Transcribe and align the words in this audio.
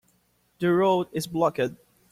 The 0.57 0.73
road 0.73 1.09
is 1.11 1.27
blocked. 1.27 1.59